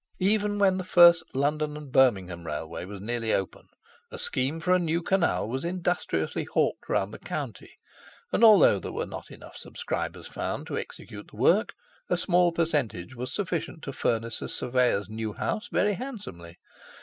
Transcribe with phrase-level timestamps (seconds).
[0.17, 3.67] Even when the first London and Birmingham railway was nearly open,
[4.09, 7.77] a scheme for a new canal was industriously hawked round the county;
[8.31, 11.75] and, although there were not enough subscribers found to execute the work,
[12.09, 16.57] a small percentage was sufficient to furnish a surveyor's new house very handsomely.